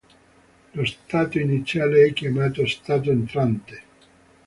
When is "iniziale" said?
1.37-2.07